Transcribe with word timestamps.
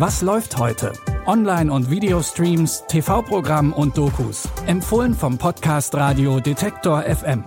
Was 0.00 0.22
läuft 0.22 0.56
heute? 0.56 0.94
Online- 1.26 1.70
und 1.70 1.90
Videostreams, 1.90 2.84
TV-Programm 2.88 3.74
und 3.74 3.98
Dokus. 3.98 4.48
Empfohlen 4.64 5.12
vom 5.12 5.36
Podcast 5.36 5.94
Radio 5.94 6.40
Detektor 6.40 7.02
FM. 7.02 7.44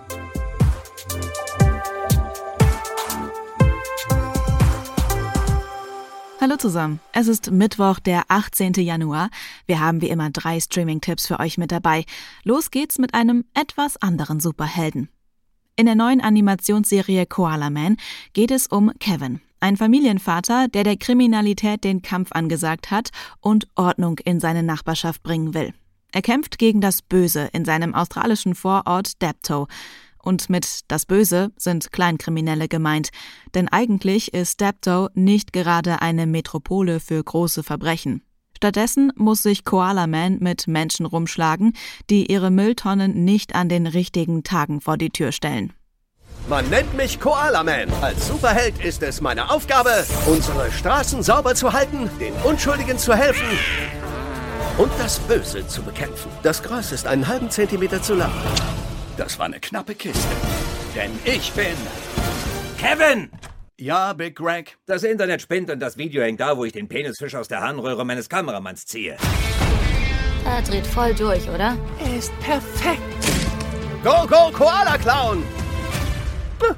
Hallo 6.40 6.56
zusammen. 6.58 7.00
Es 7.12 7.28
ist 7.28 7.50
Mittwoch, 7.50 7.98
der 7.98 8.26
18. 8.28 8.74
Januar. 8.74 9.32
Wir 9.66 9.80
haben 9.80 10.02
wie 10.02 10.10
immer 10.10 10.30
drei 10.30 10.60
Streaming-Tipps 10.60 11.26
für 11.26 11.40
euch 11.40 11.58
mit 11.58 11.72
dabei. 11.72 12.06
Los 12.44 12.70
geht's 12.70 13.00
mit 13.00 13.16
einem 13.16 13.46
etwas 13.56 13.98
anderen 13.98 14.40
Superhelden. 14.40 15.10
In 15.76 15.88
der 15.88 15.96
neuen 15.96 16.22
Animationsserie 16.22 17.26
Koala 17.26 17.72
Man 17.72 17.98
geht 18.34 18.52
es 18.52 18.68
um 18.68 18.92
Kevin, 19.00 19.42
ein 19.64 19.78
Familienvater, 19.78 20.68
der 20.68 20.84
der 20.84 20.98
Kriminalität 20.98 21.86
den 21.86 22.02
Kampf 22.02 22.34
angesagt 22.34 22.92
hat 22.92 23.10
und 23.40 23.68
Ordnung 23.76 24.20
in 24.20 24.42
seine 24.42 24.62
Nachbarschaft 24.62 25.24
bringen 25.24 25.54
will. 25.54 25.74
Er 26.12 26.22
kämpft 26.22 26.60
gegen 26.60 26.82
das 26.82 27.02
Böse 27.02 27.50
in 27.54 27.64
seinem 27.64 27.96
australischen 27.96 28.56
Vorort 28.56 29.24
Dapto. 29.24 29.68
Und 30.22 30.50
mit 30.50 30.82
das 30.90 31.06
Böse 31.06 31.52
sind 31.58 31.92
Kleinkriminelle 31.92 32.68
gemeint, 32.68 33.10
denn 33.56 33.70
eigentlich 33.70 34.34
ist 34.34 34.60
Dapto 34.60 35.10
nicht 35.14 35.54
gerade 35.54 36.02
eine 36.02 36.28
Metropole 36.28 37.00
für 37.00 37.24
große 37.24 37.64
Verbrechen. 37.64 38.22
Stattdessen 38.58 39.14
muss 39.16 39.44
sich 39.44 39.64
Koala 39.64 40.08
Man 40.08 40.40
mit 40.40 40.68
Menschen 40.68 41.06
rumschlagen, 41.06 41.74
die 42.10 42.32
ihre 42.32 42.52
Mülltonnen 42.52 43.24
nicht 43.24 43.56
an 43.56 43.70
den 43.70 43.88
richtigen 43.88 44.44
Tagen 44.44 44.82
vor 44.82 44.98
die 44.98 45.10
Tür 45.10 45.32
stellen. 45.32 45.74
Man 46.48 46.70
nennt 46.70 46.94
mich 46.94 47.22
Koala 47.22 47.64
Man. 47.64 47.90
Als 48.02 48.28
Superheld 48.28 48.84
ist 48.84 49.02
es 49.02 49.22
meine 49.22 49.50
Aufgabe, 49.50 50.06
unsere 50.26 50.70
Straßen 50.72 51.24
sauber 51.24 51.56
zu 51.56 51.72
halten, 51.72 52.10
den 52.20 52.34
Unschuldigen 52.44 52.98
zu 52.98 53.16
helfen 53.16 53.48
und 54.78 54.92
das 55.00 55.20
Böse 55.20 55.66
zu 55.68 55.82
bekämpfen. 55.84 56.30
Das 56.44 56.62
Gras 56.62 56.92
ist 56.92 57.08
einen 57.08 57.28
halben 57.28 57.50
Zentimeter 57.50 58.02
zu 58.02 58.16
lang. 58.16 58.32
Das 59.16 59.40
war 59.40 59.46
eine 59.46 59.62
knappe 59.62 59.96
Kiste. 59.96 60.28
Denn 60.94 61.12
ich 61.24 61.54
bin 61.54 61.78
Kevin! 62.78 63.32
Ja, 63.80 64.12
Big 64.12 64.36
Greg. 64.36 64.78
Das 64.86 65.04
Internet 65.04 65.42
spinnt 65.42 65.72
und 65.72 65.80
das 65.80 65.98
Video 65.98 66.24
hängt 66.24 66.42
da, 66.42 66.58
wo 66.58 66.66
ich 66.66 66.74
den 66.74 66.90
Penisfisch 66.90 67.36
aus 67.36 67.48
der 67.48 67.62
Harnröhre 67.62 68.06
meines 68.06 68.28
Kameramanns 68.28 68.86
ziehe. 68.86 69.16
Er 70.46 70.62
dreht 70.62 70.86
voll 70.86 71.14
durch, 71.14 71.48
oder? 71.50 71.78
Er 72.04 72.18
ist 72.18 72.38
perfekt. 72.42 73.02
Go, 74.04 74.28
go, 74.28 74.52
Koala 74.52 74.98
Clown! 74.98 75.44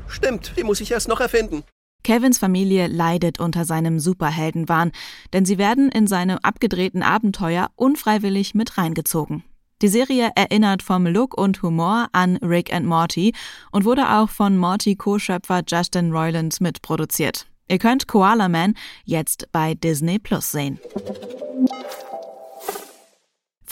Stimmt, 0.07 0.53
die 0.57 0.63
muss 0.63 0.81
ich 0.81 0.91
erst 0.91 1.07
noch 1.07 1.19
erfinden. 1.19 1.63
Kevins 2.03 2.37
Familie 2.37 2.85
leidet 2.87 3.39
unter 3.39 3.65
seinem 3.65 3.99
Superheldenwahn, 3.99 4.91
denn 5.33 5.43
sie 5.43 5.57
werden 5.57 5.89
in 5.89 6.05
seine 6.05 6.43
abgedrehten 6.43 7.01
Abenteuer 7.01 7.69
unfreiwillig 7.75 8.53
mit 8.53 8.77
reingezogen. 8.77 9.43
Die 9.81 9.87
Serie 9.87 10.29
erinnert 10.35 10.83
vom 10.83 11.05
Look 11.07 11.37
und 11.37 11.61
Humor 11.63 12.07
an 12.11 12.37
Rick 12.37 12.71
and 12.71 12.85
Morty 12.85 13.33
und 13.71 13.85
wurde 13.85 14.09
auch 14.09 14.29
von 14.29 14.55
Morty 14.57 14.95
Co-Schöpfer 14.95 15.63
Justin 15.67 16.11
Roiland 16.11 16.61
mitproduziert. 16.61 17.47
Ihr 17.67 17.79
könnt 17.79 18.07
Koala 18.07 18.47
Man 18.47 18.75
jetzt 19.03 19.51
bei 19.51 19.73
Disney 19.73 20.19
Plus 20.19 20.51
sehen. 20.51 20.79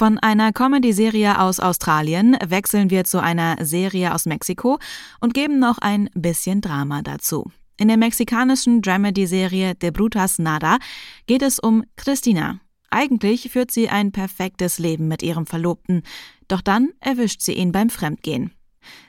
Von 0.04 0.20
einer 0.20 0.52
Comedy-Serie 0.52 1.40
aus 1.40 1.62
Australien 1.62 2.36
wechseln 2.46 2.90
wir 2.90 3.06
zu 3.06 3.22
einer 3.22 3.56
Serie 3.64 4.14
aus 4.14 4.26
Mexiko 4.26 4.78
und 5.22 5.34
geben 5.34 5.60
noch 5.60 5.78
ein 5.78 6.10
bisschen 6.14 6.60
Drama 6.60 7.02
dazu. 7.02 7.50
In 7.80 7.88
der 7.88 7.96
mexikanischen 7.96 8.82
Dramedy-Serie 8.82 9.76
De 9.76 9.92
Brutas 9.92 10.40
Nada 10.40 10.80
geht 11.26 11.42
es 11.42 11.58
um 11.58 11.86
Christina. 11.96 12.60
Eigentlich 12.90 13.50
führt 13.50 13.72
sie 13.72 13.88
ein 13.88 14.12
perfektes 14.12 14.78
Leben 14.78 15.08
mit 15.08 15.24
ihrem 15.24 15.46
Verlobten, 15.46 16.04
doch 16.50 16.60
dann 16.60 16.90
erwischt 17.00 17.40
sie 17.40 17.54
ihn 17.54 17.72
beim 17.72 17.90
Fremdgehen. 17.90 18.52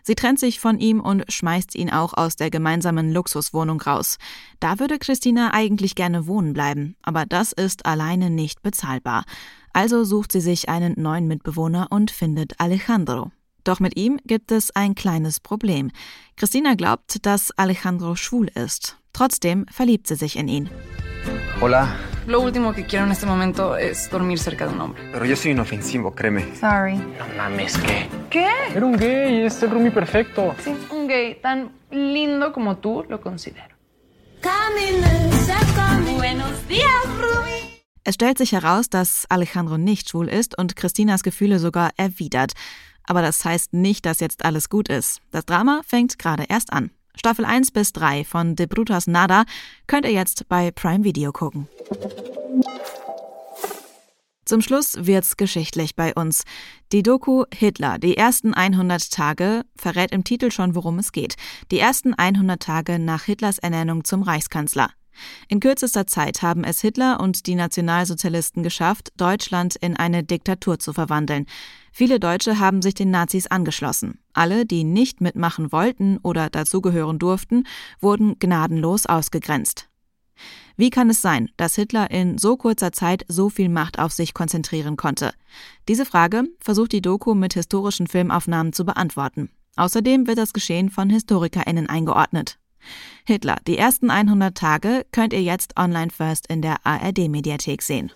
Sie 0.02 0.14
trennt 0.14 0.38
sich 0.38 0.60
von 0.60 0.78
ihm 0.78 1.00
und 1.00 1.24
schmeißt 1.32 1.74
ihn 1.74 1.90
auch 1.90 2.14
aus 2.14 2.36
der 2.36 2.50
gemeinsamen 2.50 3.12
Luxuswohnung 3.12 3.80
raus. 3.80 4.18
Da 4.60 4.78
würde 4.78 4.98
Christina 4.98 5.52
eigentlich 5.52 5.94
gerne 5.94 6.26
wohnen 6.26 6.52
bleiben, 6.52 6.96
aber 7.02 7.26
das 7.26 7.52
ist 7.52 7.86
alleine 7.86 8.30
nicht 8.30 8.62
bezahlbar. 8.62 9.24
Also 9.72 10.04
sucht 10.04 10.32
sie 10.32 10.40
sich 10.40 10.68
einen 10.68 10.94
neuen 10.96 11.26
Mitbewohner 11.26 11.88
und 11.90 12.10
findet 12.10 12.60
Alejandro. 12.60 13.30
Doch 13.64 13.80
mit 13.80 13.96
ihm 13.96 14.18
gibt 14.26 14.52
es 14.52 14.70
ein 14.76 14.94
kleines 14.94 15.40
Problem. 15.40 15.90
Christina 16.36 16.74
glaubt, 16.74 17.24
dass 17.26 17.50
Alejandro 17.56 18.14
schwul 18.14 18.48
ist. 18.54 18.98
Trotzdem 19.14 19.64
verliebt 19.70 20.06
sie 20.06 20.16
sich 20.16 20.36
in 20.36 20.48
ihn. 20.48 20.70
Hola, 21.60 21.88
Lo 22.26 22.40
último 22.40 22.72
que 22.72 22.84
quiero 22.84 23.04
en 23.04 23.10
este 23.12 23.26
momento 23.26 23.74
es 23.76 24.08
dormir 24.10 24.38
cerca 24.38 24.66
de 24.66 24.72
un 24.74 24.80
hombre. 24.80 25.02
pero 25.12 25.26
yo 25.26 25.36
soy 25.36 25.50
inofensivo, 25.50 26.10
créeme. 26.14 26.42
Sorry. 26.58 26.96
No 26.96 27.26
mames, 27.36 27.76
¿qué? 27.78 28.06
¿Qué? 28.30 28.48
Era 28.74 28.86
un 28.86 28.96
gay, 28.96 29.42
es 29.44 29.62
el 29.62 29.70
roomie 29.70 29.90
perfecto. 29.90 30.54
Sí, 30.62 30.74
un 30.90 31.06
gay 31.06 31.36
tan 31.40 31.72
lindo 31.90 32.52
como 32.52 32.76
tú 32.78 33.04
lo 33.08 33.20
considero. 33.20 33.74
Buenos 36.16 36.68
días, 36.68 37.04
Ruby. 37.18 37.82
Es 38.04 38.14
stellt 38.16 38.38
sich 38.38 38.52
heraus, 38.52 38.90
dass 38.90 39.24
Alejandro 39.30 39.78
nicht 39.78 40.10
schwul 40.10 40.28
ist 40.28 40.58
und 40.58 40.76
Christinas 40.76 41.22
Gefühle 41.22 41.58
sogar 41.58 41.90
erwidert. 41.96 42.52
Aber 43.04 43.22
das 43.22 43.44
heißt 43.44 43.72
nicht, 43.72 44.04
dass 44.04 44.20
jetzt 44.20 44.44
alles 44.44 44.68
gut 44.68 44.88
ist. 44.88 45.20
Das 45.30 45.46
Drama 45.46 45.80
fängt 45.86 46.18
gerade 46.18 46.44
erst 46.48 46.72
an. 46.72 46.90
Staffel 47.16 47.44
1 47.44 47.70
bis 47.70 47.92
3 47.92 48.24
von 48.24 48.56
De 48.56 48.66
Brutas 48.66 49.06
Nada 49.06 49.44
könnt 49.86 50.04
ihr 50.04 50.12
jetzt 50.12 50.48
bei 50.48 50.70
Prime 50.70 51.04
Video 51.04 51.32
gucken. 51.32 51.68
Zum 54.44 54.60
Schluss 54.60 55.06
wird's 55.06 55.36
geschichtlich 55.36 55.96
bei 55.96 56.14
uns. 56.14 56.44
Die 56.92 57.02
Doku 57.02 57.44
Hitler, 57.52 57.98
die 57.98 58.16
ersten 58.16 58.52
100 58.52 59.10
Tage, 59.10 59.62
verrät 59.74 60.12
im 60.12 60.24
Titel 60.24 60.50
schon, 60.50 60.74
worum 60.74 60.98
es 60.98 61.12
geht. 61.12 61.36
Die 61.70 61.78
ersten 61.78 62.12
100 62.12 62.60
Tage 62.60 62.98
nach 62.98 63.24
Hitlers 63.24 63.58
Ernennung 63.58 64.04
zum 64.04 64.22
Reichskanzler. 64.22 64.90
In 65.48 65.60
kürzester 65.60 66.06
Zeit 66.06 66.42
haben 66.42 66.64
es 66.64 66.80
Hitler 66.80 67.20
und 67.20 67.46
die 67.46 67.54
Nationalsozialisten 67.54 68.62
geschafft, 68.62 69.12
Deutschland 69.16 69.76
in 69.76 69.96
eine 69.96 70.24
Diktatur 70.24 70.78
zu 70.78 70.92
verwandeln. 70.92 71.46
Viele 71.92 72.18
Deutsche 72.18 72.58
haben 72.58 72.82
sich 72.82 72.94
den 72.94 73.10
Nazis 73.10 73.46
angeschlossen. 73.46 74.18
Alle, 74.32 74.66
die 74.66 74.84
nicht 74.84 75.20
mitmachen 75.20 75.70
wollten 75.72 76.18
oder 76.18 76.50
dazugehören 76.50 77.18
durften, 77.18 77.64
wurden 78.00 78.38
gnadenlos 78.38 79.06
ausgegrenzt. 79.06 79.88
Wie 80.76 80.90
kann 80.90 81.10
es 81.10 81.22
sein, 81.22 81.50
dass 81.56 81.76
Hitler 81.76 82.10
in 82.10 82.38
so 82.38 82.56
kurzer 82.56 82.92
Zeit 82.92 83.24
so 83.28 83.48
viel 83.48 83.68
Macht 83.68 83.98
auf 83.98 84.12
sich 84.12 84.34
konzentrieren 84.34 84.96
konnte? 84.96 85.32
Diese 85.88 86.04
Frage 86.04 86.44
versucht 86.60 86.92
die 86.92 87.02
Doku 87.02 87.34
mit 87.34 87.54
historischen 87.54 88.06
Filmaufnahmen 88.06 88.72
zu 88.72 88.84
beantworten. 88.84 89.50
Außerdem 89.76 90.26
wird 90.26 90.38
das 90.38 90.52
Geschehen 90.52 90.90
von 90.90 91.10
HistorikerInnen 91.10 91.88
eingeordnet. 91.88 92.58
Hitler, 93.24 93.56
die 93.66 93.78
ersten 93.78 94.10
100 94.10 94.56
Tage 94.56 95.06
könnt 95.10 95.32
ihr 95.32 95.42
jetzt 95.42 95.78
online 95.78 96.10
first 96.10 96.46
in 96.48 96.60
der 96.60 96.84
ARD-Mediathek 96.84 97.82
sehen. 97.82 98.12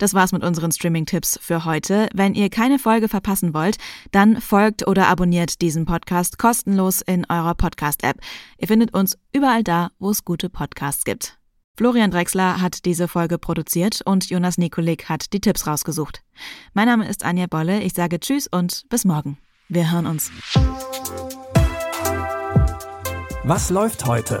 Das 0.00 0.14
war's 0.14 0.32
mit 0.32 0.42
unseren 0.42 0.72
Streaming-Tipps 0.72 1.38
für 1.42 1.66
heute. 1.66 2.08
Wenn 2.14 2.34
ihr 2.34 2.48
keine 2.48 2.78
Folge 2.78 3.06
verpassen 3.06 3.52
wollt, 3.52 3.76
dann 4.12 4.40
folgt 4.40 4.88
oder 4.88 5.08
abonniert 5.08 5.60
diesen 5.60 5.84
Podcast 5.84 6.38
kostenlos 6.38 7.02
in 7.02 7.26
eurer 7.28 7.54
Podcast-App. 7.54 8.16
Ihr 8.56 8.66
findet 8.66 8.94
uns 8.94 9.18
überall 9.30 9.62
da, 9.62 9.90
wo 9.98 10.08
es 10.08 10.24
gute 10.24 10.48
Podcasts 10.48 11.04
gibt. 11.04 11.38
Florian 11.76 12.10
Drexler 12.10 12.62
hat 12.62 12.86
diese 12.86 13.08
Folge 13.08 13.36
produziert 13.36 14.00
und 14.06 14.30
Jonas 14.30 14.56
Nikolik 14.56 15.10
hat 15.10 15.34
die 15.34 15.40
Tipps 15.40 15.66
rausgesucht. 15.66 16.22
Mein 16.72 16.86
Name 16.86 17.06
ist 17.06 17.22
Anja 17.22 17.46
Bolle. 17.46 17.82
Ich 17.82 17.92
sage 17.92 18.20
Tschüss 18.20 18.46
und 18.46 18.86
bis 18.88 19.04
morgen. 19.04 19.36
Wir 19.68 19.92
hören 19.92 20.06
uns. 20.06 20.32
Was 23.44 23.68
läuft 23.68 24.06
heute? 24.06 24.40